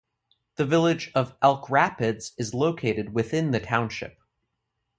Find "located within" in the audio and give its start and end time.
2.55-3.51